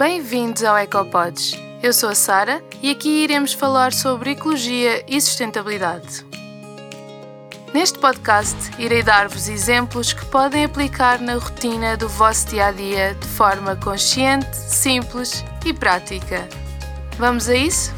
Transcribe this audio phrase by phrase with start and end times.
[0.00, 1.52] Bem-vindos ao EcoPods.
[1.82, 6.24] Eu sou a Sara e aqui iremos falar sobre ecologia e sustentabilidade.
[7.74, 13.14] Neste podcast, irei dar-vos exemplos que podem aplicar na rotina do vosso dia a dia
[13.14, 16.48] de forma consciente, simples e prática.
[17.18, 17.92] Vamos a isso?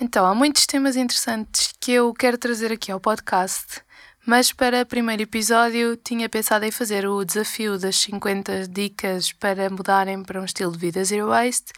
[0.00, 3.83] Então, há muitos temas interessantes que eu quero trazer aqui ao podcast
[4.26, 9.68] mas para o primeiro episódio tinha pensado em fazer o desafio das 50 dicas para
[9.68, 11.72] mudarem para um estilo de vida zero waste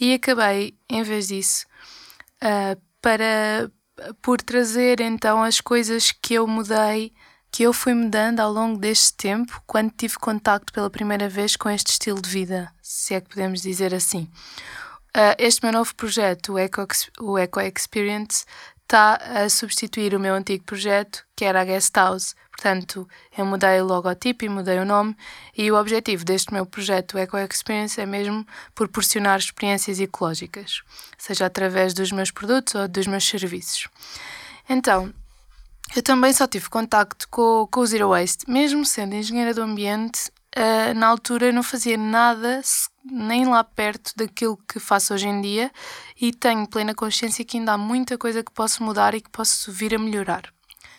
[0.00, 1.66] e acabei, em vez disso,
[2.42, 3.70] uh, para,
[4.22, 7.12] por trazer então as coisas que eu mudei,
[7.50, 11.68] que eu fui mudando ao longo deste tempo, quando tive contacto pela primeira vez com
[11.68, 14.30] este estilo de vida, se é que podemos dizer assim.
[15.16, 16.86] Uh, este meu novo projeto, o Eco,
[17.18, 18.44] o Eco Experience,
[18.90, 22.34] está a substituir o meu antigo projeto, que era a Guest House.
[22.50, 23.08] Portanto,
[23.38, 25.16] eu mudei o logotipo e mudei o nome,
[25.56, 30.82] e o objetivo deste meu projeto Eco Experience é mesmo proporcionar experiências ecológicas,
[31.16, 33.86] seja através dos meus produtos ou dos meus serviços.
[34.68, 35.14] Então,
[35.94, 40.32] eu também só tive contacto com, com o Zero Waste, mesmo sendo engenheira do ambiente,
[40.56, 42.60] uh, na altura não fazia nada,
[43.04, 45.70] nem lá perto daquilo que faço hoje em dia
[46.20, 49.72] e tenho plena consciência que ainda há muita coisa que posso mudar e que posso
[49.72, 50.52] vir a melhorar.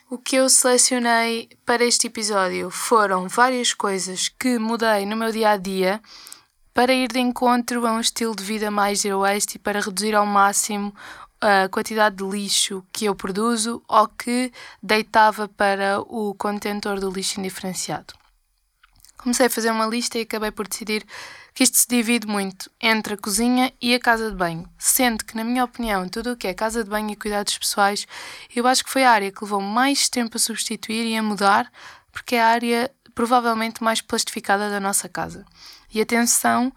[0.09, 5.51] O que eu selecionei para este episódio foram várias coisas que mudei no meu dia
[5.51, 6.01] a dia
[6.73, 10.15] para ir de encontro a um estilo de vida mais zero waste e para reduzir
[10.15, 10.93] ao máximo
[11.39, 17.39] a quantidade de lixo que eu produzo ou que deitava para o contentor do lixo
[17.39, 18.20] indiferenciado.
[19.21, 21.05] Comecei a fazer uma lista e acabei por decidir
[21.53, 25.35] que isto se divide muito entre a cozinha e a casa de banho, sendo que,
[25.35, 28.07] na minha opinião, tudo o que é casa de banho e cuidados pessoais,
[28.55, 31.71] eu acho que foi a área que levou mais tempo a substituir e a mudar,
[32.11, 35.45] porque é a área provavelmente mais plastificada da nossa casa.
[35.93, 36.71] E atenção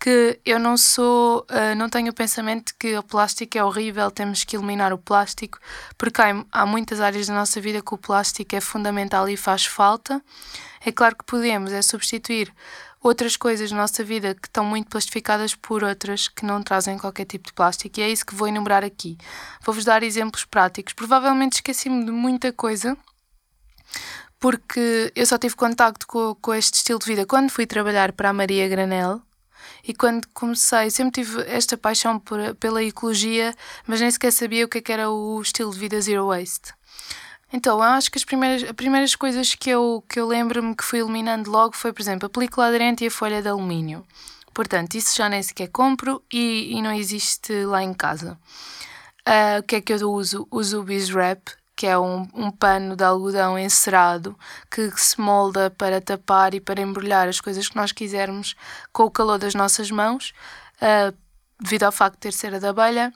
[0.00, 4.44] que eu não sou, uh, não tenho o pensamento que o plástico é horrível, temos
[4.44, 5.58] que eliminar o plástico,
[5.96, 9.66] porque há, há muitas áreas da nossa vida que o plástico é fundamental e faz
[9.66, 10.22] falta.
[10.84, 12.54] É claro que podemos é substituir
[13.02, 17.24] outras coisas na nossa vida que estão muito plastificadas por outras que não trazem qualquer
[17.24, 19.18] tipo de plástico, e é isso que vou enumerar aqui.
[19.64, 20.92] Vou-vos dar exemplos práticos.
[20.92, 22.96] Provavelmente esqueci-me de muita coisa,
[24.38, 28.30] porque eu só tive contacto com, com este estilo de vida quando fui trabalhar para
[28.30, 29.22] a Maria Granel,
[29.86, 33.54] e quando comecei, sempre tive esta paixão por, pela ecologia,
[33.86, 36.72] mas nem sequer sabia o que, é que era o estilo de vida zero waste.
[37.52, 40.84] Então, eu acho que as primeiras, as primeiras coisas que eu, que eu lembro-me que
[40.84, 44.04] fui eliminando logo foi, por exemplo, a película aderente e a folha de alumínio.
[44.52, 48.38] Portanto, isso já nem sequer compro e, e não existe lá em casa.
[49.26, 50.46] Uh, o que é que eu uso?
[50.50, 54.36] Uso o Bizwrap, que é um, um pano de algodão encerado
[54.68, 58.56] que se molda para tapar e para embrulhar as coisas que nós quisermos
[58.92, 60.34] com o calor das nossas mãos,
[60.82, 61.16] uh,
[61.60, 63.12] devido ao facto de ter cera de abelha.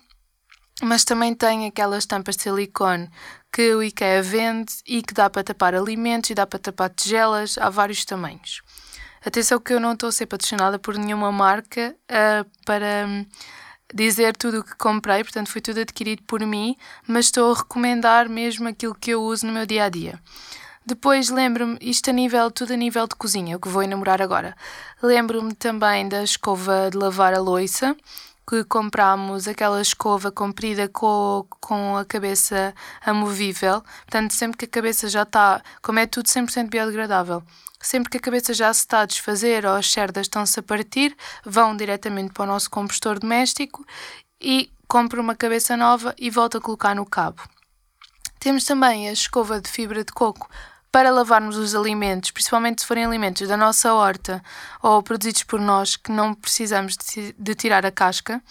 [0.81, 3.11] Mas também tem aquelas tampas de silicone
[3.53, 7.59] que o IKEA vende e que dá para tapar alimentos e dá para tapar tigelas,
[7.59, 8.63] há vários tamanhos.
[9.27, 13.09] Atenção que eu não estou a ser patrocinada por nenhuma marca uh, para
[13.93, 16.77] dizer tudo o que comprei, portanto foi tudo adquirido por mim,
[17.07, 20.21] mas estou a recomendar mesmo aquilo que eu uso no meu dia a dia.
[20.85, 24.57] Depois lembro-me, isto a nível, tudo a nível de cozinha, o que vou enumerar agora.
[25.01, 27.97] Lembro-me também da escova de lavar a louça,
[28.49, 33.83] que comprámos aquela escova comprida com, com a cabeça amovível.
[34.05, 37.43] Portanto, sempre que a cabeça já está, como é tudo 100% biodegradável,
[37.81, 41.17] sempre que a cabeça já se está a desfazer ou as cerdas estão-se a partir,
[41.45, 43.85] vão diretamente para o nosso compostor doméstico
[44.41, 47.43] e compro uma cabeça nova e volto a colocar no cabo.
[48.39, 50.49] Temos também a escova de fibra de coco
[50.93, 54.45] para lavarmos os alimentos, principalmente se forem alimentos da nossa horta
[54.83, 56.97] ou produzidos por nós que não precisamos
[57.39, 58.43] de, tirar a casca.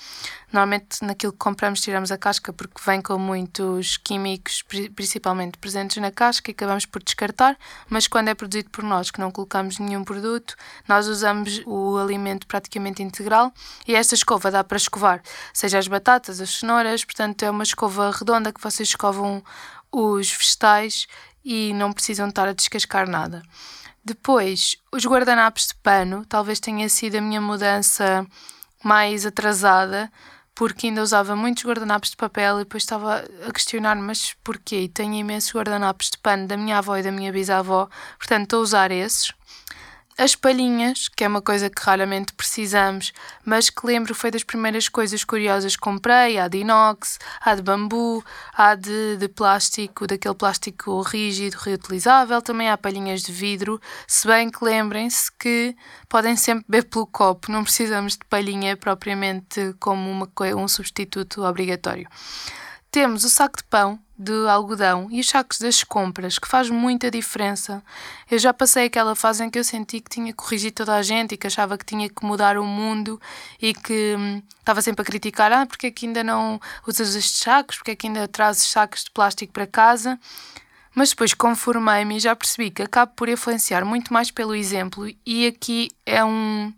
[0.51, 4.63] Normalmente naquilo que compramos tiramos a casca porque vem com muitos químicos,
[4.95, 7.55] principalmente presentes na casca, e acabamos por descartar,
[7.87, 10.55] mas quando é produzido por nós, que não colocamos nenhum produto,
[10.87, 13.53] nós usamos o alimento praticamente integral
[13.87, 15.21] e esta escova dá para escovar,
[15.53, 19.43] seja as batatas, as cenouras, portanto é uma escova redonda que vocês escovam
[19.91, 21.05] os vegetais
[21.43, 23.41] e não precisam estar a descascar nada.
[24.03, 28.25] Depois, os guardanapos de pano, talvez tenha sido a minha mudança
[28.83, 30.11] mais atrasada,
[30.55, 34.89] porque ainda usava muitos guardanapos de papel e depois estava a questionar, mas porquê?
[34.93, 38.63] Tenho imensos guardanapos de pano da minha avó e da minha bisavó, portanto estou a
[38.63, 39.31] usar esses.
[40.17, 43.13] As palhinhas, que é uma coisa que raramente precisamos,
[43.43, 46.37] mas que lembro foi das primeiras coisas curiosas que comprei.
[46.37, 48.23] Há de inox, há de bambu,
[48.53, 52.41] há de, de plástico, daquele plástico rígido, reutilizável.
[52.41, 55.75] Também há palhinhas de vidro, se bem que lembrem-se que
[56.07, 62.07] podem sempre beber pelo copo, não precisamos de palhinha propriamente como uma, um substituto obrigatório.
[62.91, 67.09] Temos o saco de pão de algodão e os sacos das compras, que faz muita
[67.09, 67.81] diferença.
[68.29, 71.01] Eu já passei aquela fase em que eu senti que tinha que corrigir toda a
[71.01, 73.19] gente e que achava que tinha que mudar o mundo
[73.61, 77.39] e que hum, estava sempre a criticar: ah, porque é que ainda não usas estes
[77.39, 77.77] sacos?
[77.77, 80.19] Porque é que ainda trazes sacos de plástico para casa?
[80.93, 85.47] Mas depois conformei-me e já percebi que acabo por influenciar muito mais pelo exemplo, e
[85.47, 86.73] aqui é um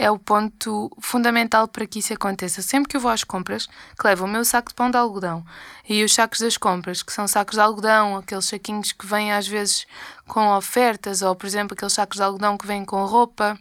[0.00, 2.62] é o ponto fundamental para que isso aconteça.
[2.62, 5.44] Sempre que eu vou às compras, que levo o meu saco de pão de algodão
[5.86, 9.46] e os sacos das compras, que são sacos de algodão, aqueles saquinhos que vêm às
[9.46, 9.86] vezes
[10.26, 13.58] com ofertas, ou por exemplo aqueles sacos de algodão que vêm com roupa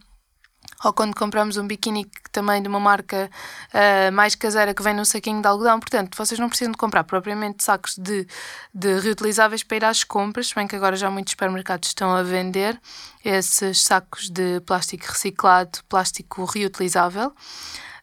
[0.84, 3.30] ou quando compramos um biquíni também de uma marca
[3.74, 5.80] uh, mais caseira que vem num saquinho de algodão.
[5.80, 8.26] Portanto, vocês não precisam de comprar propriamente sacos de,
[8.74, 12.24] de reutilizáveis para ir às compras, se bem que agora já muitos supermercados estão a
[12.24, 12.80] vender
[13.24, 17.34] esses sacos de plástico reciclado, plástico reutilizável.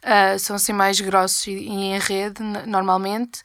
[0.04, 3.42] Uh, são assim mais grossos e, e em rede, normalmente.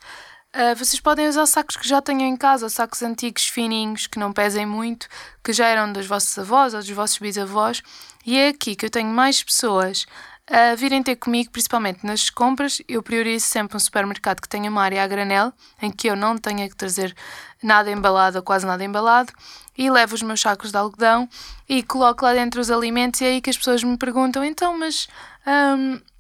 [0.53, 4.33] Uh, vocês podem usar sacos que já tenham em casa, sacos antigos, fininhos, que não
[4.33, 5.07] pesem muito,
[5.41, 7.81] que já eram dos vossos avós ou dos vossos bisavós.
[8.25, 10.05] E é aqui que eu tenho mais pessoas
[10.51, 12.81] a virem ter comigo, principalmente nas compras.
[12.85, 16.37] Eu priorizo sempre um supermercado que tenha uma área a granel, em que eu não
[16.37, 17.15] tenha que trazer
[17.63, 19.31] nada embalado ou quase nada embalado,
[19.77, 21.29] e levo os meus sacos de algodão
[21.69, 23.21] e coloco lá dentro os alimentos.
[23.21, 25.07] E é aí que as pessoas me perguntam: então, mas.
[25.47, 26.10] Um,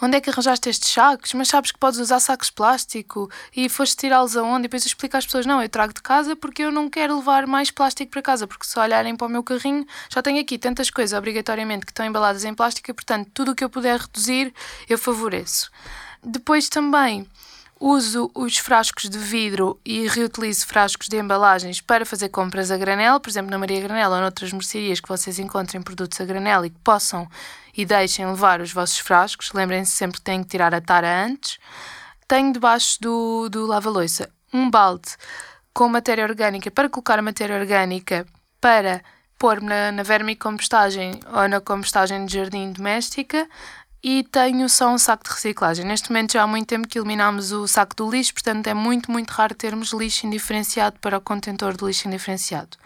[0.00, 1.32] onde é que arranjaste estes sacos?
[1.34, 4.60] Mas sabes que podes usar sacos de plástico e foste tirá-los aonde?
[4.60, 7.16] E depois eu explico às pessoas: não, eu trago de casa porque eu não quero
[7.16, 10.58] levar mais plástico para casa, porque se olharem para o meu carrinho, já tenho aqui
[10.58, 13.98] tantas coisas obrigatoriamente que estão embaladas em plástico e, portanto, tudo o que eu puder
[13.98, 14.52] reduzir,
[14.88, 15.70] eu favoreço.
[16.22, 17.26] Depois também
[17.80, 23.20] Uso os frascos de vidro e reutilizo frascos de embalagens para fazer compras a granel,
[23.20, 26.70] por exemplo, na Maria Granel ou noutras mercearias que vocês encontrem produtos a granel e
[26.70, 27.28] que possam
[27.76, 29.52] e deixem levar os vossos frascos.
[29.52, 31.58] Lembrem-se sempre que têm que tirar a tara antes.
[32.26, 35.16] Tenho debaixo do, do lava-loiça um balde
[35.72, 38.26] com matéria orgânica para colocar a matéria orgânica
[38.60, 39.02] para
[39.38, 43.48] pôr na, na vermicompostagem ou na compostagem de jardim doméstica
[44.02, 45.84] e tenho só um saco de reciclagem.
[45.84, 49.10] Neste momento já há muito tempo que eliminámos o saco do lixo, portanto é muito,
[49.10, 52.76] muito raro termos lixo indiferenciado para o contentor de lixo indiferenciado.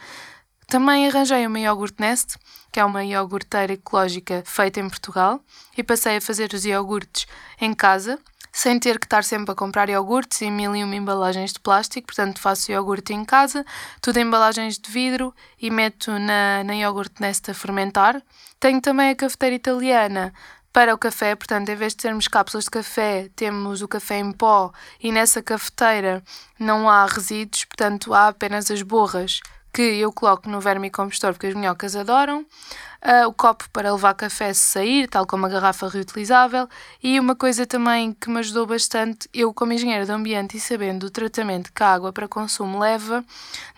[0.67, 2.37] Também arranjei uma iogurte Nest,
[2.73, 5.41] que é uma iogurteira ecológica feita em Portugal,
[5.77, 7.27] e passei a fazer os iogurtes
[7.61, 8.19] em casa,
[8.51, 12.07] sem ter que estar sempre a comprar iogurtes e mil e uma embalagens de plástico,
[12.07, 13.65] portanto faço iogurte em casa,
[14.01, 18.23] tudo em embalagens de vidro e meto na, na iogurte Nest a fermentar.
[18.61, 20.33] Tenho também a cafeteira italiana,
[20.73, 24.33] para o café, portanto, em vez de termos cápsulas de café, temos o café em
[24.33, 24.73] pó.
[25.01, 26.23] E nessa cafeteira
[26.59, 29.41] não há resíduos, portanto, há apenas as borras
[29.73, 34.53] que eu coloco no vermicompostor porque as minhocas adoram, uh, o copo para levar café
[34.53, 36.69] se sair, tal como a garrafa reutilizável,
[37.03, 41.05] e uma coisa também que me ajudou bastante, eu como engenheira do ambiente e sabendo
[41.05, 43.25] o tratamento que a água para consumo leva,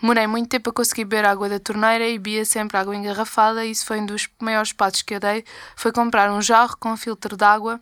[0.01, 3.71] demorei muito tempo a conseguir beber água da torneira e bebia sempre água engarrafada, e
[3.71, 5.45] isso foi um dos maiores passos que eu dei,
[5.77, 7.79] foi comprar um jarro com filtro de água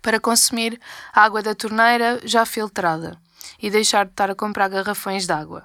[0.00, 0.80] para consumir
[1.14, 3.16] a água da torneira já filtrada
[3.60, 5.64] e deixar de estar a comprar garrafões de água.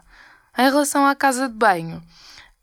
[0.58, 2.02] Em relação à casa de banho,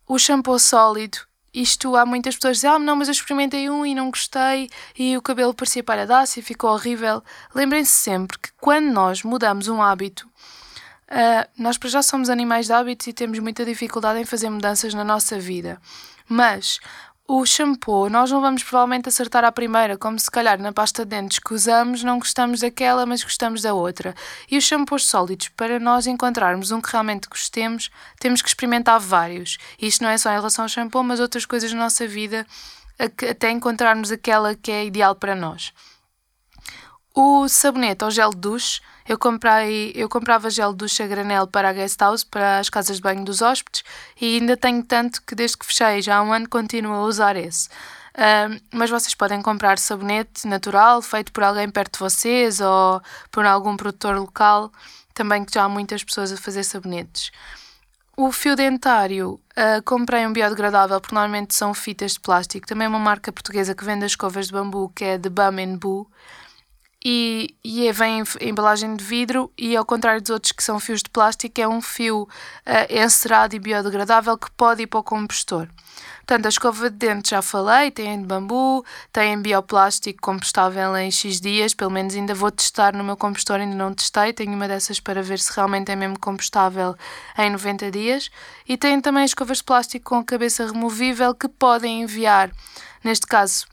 [0.07, 1.19] o shampoo sólido,
[1.55, 4.69] isto há muitas pessoas que dizem, ah, não, mas eu experimentei um e não gostei
[4.99, 7.23] e o cabelo parecia paradaço e ficou horrível.
[7.55, 12.73] Lembrem-se sempre que quando nós mudamos um hábito, uh, nós para já somos animais de
[12.73, 15.81] hábitos e temos muita dificuldade em fazer mudanças na nossa vida.
[16.29, 16.81] Mas
[17.27, 21.11] o shampoo, nós não vamos provavelmente acertar à primeira, como se calhar na pasta de
[21.11, 24.15] dentes que usamos não gostamos daquela, mas gostamos da outra.
[24.51, 27.91] E os shampoos sólidos, para nós encontrarmos um que realmente gostemos,
[28.21, 29.57] temos que experimentar vários.
[29.81, 32.47] Isto não é só em relação ao shampoo, mas outras coisas na nossa vida,
[32.99, 35.73] até encontrarmos aquela que é ideal para nós.
[37.17, 41.69] O sabonete ou gel de duche eu, comprei, eu comprava gel de ducha granel para
[41.69, 43.85] a guest house, para as casas de banho dos hóspedes,
[44.21, 47.37] e ainda tenho tanto que desde que fechei já há um ano continuo a usar
[47.37, 47.69] esse.
[48.73, 53.77] Mas vocês podem comprar sabonete natural, feito por alguém perto de vocês ou por algum
[53.77, 54.73] produtor local,
[55.13, 57.31] também que já há muitas pessoas a fazer sabonetes.
[58.17, 62.67] O fio dentário, uh, comprei um biodegradável, porque normalmente são fitas de plástico.
[62.67, 65.77] Também é uma marca portuguesa que vende as escovas de bambu, que é de Bum
[65.77, 66.07] Boo
[67.05, 70.81] e, e é, vem em embalagem de vidro e ao contrário dos outros que são
[70.81, 72.29] fios de plástico é um fio uh,
[72.89, 75.69] encerado e biodegradável que pode ir para o compostor.
[76.27, 78.83] Portanto, a escova de dentes já falei, tem de bambu,
[79.13, 83.77] tem bioplástico compostável em X dias, pelo menos ainda vou testar no meu compostor, ainda
[83.77, 86.97] não testei, tenho uma dessas para ver se realmente é mesmo compostável
[87.37, 88.31] em 90 dias.
[88.67, 92.51] E tem também escovas de plástico com cabeça removível que podem enviar,
[93.05, 93.67] neste caso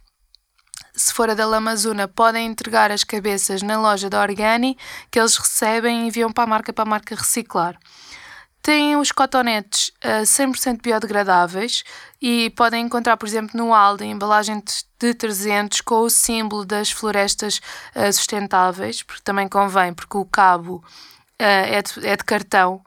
[1.01, 4.77] se for a da Lamazuna, podem entregar as cabeças na loja da Organi,
[5.09, 7.77] que eles recebem e enviam para a marca para a marca reciclar.
[8.61, 11.83] Têm os cotonetes uh, 100% biodegradáveis
[12.21, 14.61] e podem encontrar, por exemplo, no Aldi, embalagem
[14.99, 17.59] de 300 com o símbolo das florestas
[17.95, 20.83] uh, sustentáveis, porque também convém, porque o cabo uh,
[21.39, 22.83] é, de, é de cartão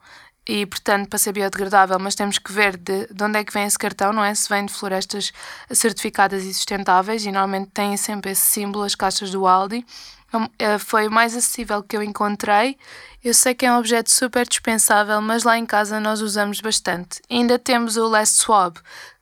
[0.46, 3.64] e, portanto, para ser biodegradável, mas temos que ver de, de, onde é que vem
[3.64, 4.34] esse cartão, não é?
[4.34, 5.32] Se vem de florestas
[5.70, 9.84] certificadas e sustentáveis, e normalmente têm sempre esse símbolo, as caixas do Aldi.
[10.28, 12.76] Então, eh, foi o mais acessível que eu encontrei.
[13.22, 17.22] Eu sei que é um objeto super dispensável, mas lá em casa nós usamos bastante.
[17.30, 18.76] ainda temos o Last Swab,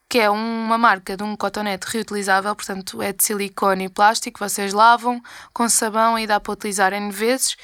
[0.09, 4.73] que é uma marca de um cotonete reutilizável, portanto é de silicone e plástico, vocês
[4.75, 5.23] lavam
[5.55, 7.57] com sabão e dá para utilizar N vezes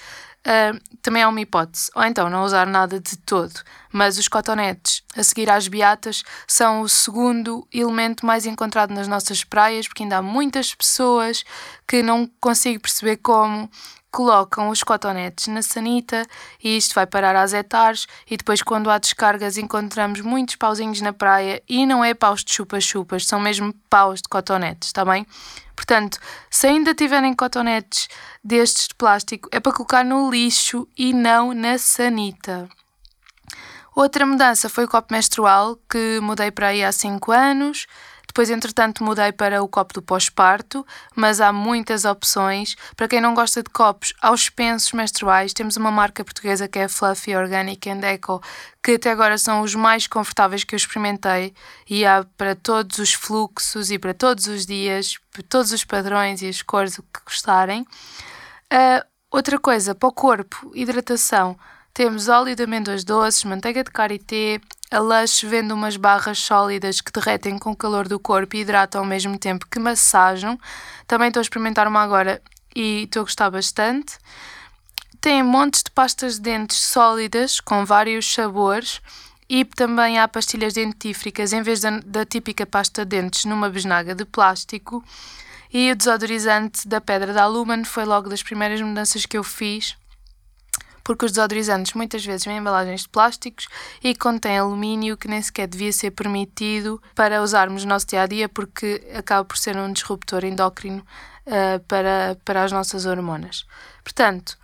[0.47, 1.91] uh, também é uma hipótese.
[1.95, 3.55] Ou então não usar nada de todo.
[3.93, 9.45] Mas os cotonetes, a seguir às beatas, são o segundo elemento mais encontrado nas nossas
[9.45, 11.45] praias, porque ainda há muitas pessoas
[11.87, 13.71] que não consigo perceber como
[14.11, 16.27] colocam os cotonetes na sanita
[16.63, 21.13] e isto vai parar às hectares e depois quando há descargas encontramos muitos pauzinhos na
[21.13, 25.27] praia e não é paus de chupa-chupas, são mesmo paus de cotonetes, está bem?
[25.79, 26.19] Portanto,
[26.51, 28.09] se ainda tiverem cotonetes
[28.43, 32.69] destes de plástico, é para colocar no lixo e não na sanita.
[33.95, 37.87] Outra mudança foi o copo menstrual, que mudei para aí há 5 anos.
[38.39, 42.77] Depois, entretanto, mudei para o copo do pós-parto, mas há muitas opções.
[42.97, 46.87] Para quem não gosta de copos aos pensos menstruais, temos uma marca portuguesa que é
[46.87, 48.41] Fluffy Organic and Eco,
[48.81, 51.53] que até agora são os mais confortáveis que eu experimentei
[51.91, 56.41] e há para todos os fluxos e para todos os dias, para todos os padrões
[56.41, 57.83] e as cores, que gostarem.
[58.73, 61.59] Uh, outra coisa, para o corpo, hidratação.
[61.93, 67.13] Temos óleo de amêndoas doces, manteiga de karité, a Lush vende umas barras sólidas que
[67.13, 70.59] derretem com o calor do corpo e hidratam ao mesmo tempo que massajam.
[71.07, 72.41] Também estou a experimentar uma agora
[72.75, 74.17] e estou a gostar bastante.
[75.21, 79.03] Tem montes de pastas de dentes sólidas com vários sabores
[79.49, 84.15] e também há pastilhas dentífricas em vez da, da típica pasta de dentes numa besnaga
[84.15, 85.05] de plástico.
[85.71, 89.97] E o desodorizante da Pedra da Lumen foi logo das primeiras mudanças que eu fiz
[91.09, 93.67] porque os desodorizantes muitas vezes vêm em embalagens de plásticos
[94.05, 98.27] e contêm alumínio que nem sequer devia ser permitido para usarmos no nosso dia a
[98.27, 101.03] dia, porque acaba por ser um disruptor endócrino
[101.47, 103.65] uh, para, para as nossas hormonas.
[104.05, 104.59] Portanto,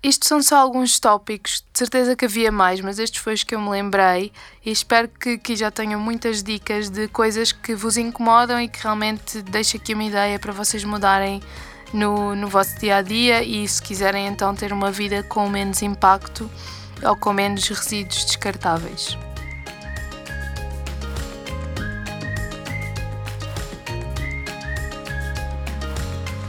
[0.00, 3.56] isto são só alguns tópicos, de certeza que havia mais, mas estes foi os que
[3.56, 4.30] eu me lembrei
[4.64, 8.80] e espero que aqui já tenham muitas dicas de coisas que vos incomodam e que
[8.80, 11.42] realmente deixe aqui uma ideia para vocês mudarem
[11.92, 15.82] no, no vosso dia a dia e se quiserem então ter uma vida com menos
[15.82, 16.50] impacto
[17.02, 19.16] ou com menos resíduos descartáveis.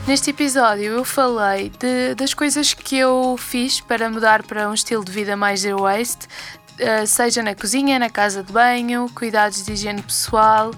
[0.08, 5.04] Neste episódio eu falei de, das coisas que eu fiz para mudar para um estilo
[5.04, 6.27] de vida mais zero waste,
[6.77, 10.72] eh, seja na cozinha, na casa de banho, cuidados de higiene pessoal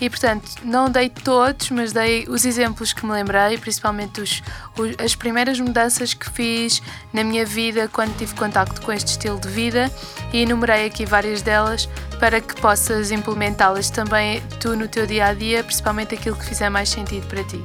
[0.00, 4.42] e portanto não dei todos, mas dei os exemplos que me lembrei, principalmente os,
[4.76, 6.82] os, as primeiras mudanças que fiz
[7.12, 9.90] na minha vida quando tive contacto com este estilo de vida
[10.32, 15.34] e enumerei aqui várias delas para que possas implementá-las também tu no teu dia a
[15.34, 17.62] dia, principalmente aquilo que fizer mais sentido para ti.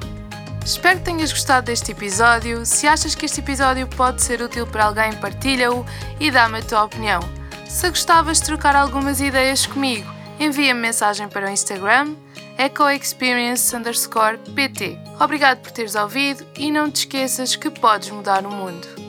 [0.63, 2.65] Espero que tenhas gostado deste episódio.
[2.65, 5.85] Se achas que este episódio pode ser útil para alguém, partilha-o
[6.19, 7.21] e dá-me a tua opinião.
[7.67, 12.15] Se gostavas de trocar algumas ideias comigo, envia-me mensagem para o Instagram
[12.57, 14.97] ecoexperience_pt.
[15.19, 19.08] Obrigado por teres ouvido e não te esqueças que podes mudar o mundo.